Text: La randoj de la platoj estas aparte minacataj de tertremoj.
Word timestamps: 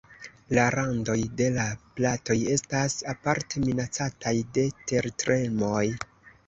La 0.57 0.61
randoj 0.75 1.17
de 1.41 1.49
la 1.57 1.65
platoj 1.99 2.37
estas 2.55 2.97
aparte 3.15 3.65
minacataj 3.69 4.35
de 4.59 4.69
tertremoj. 4.93 5.89